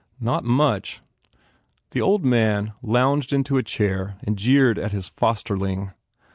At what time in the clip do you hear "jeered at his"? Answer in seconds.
4.35-5.07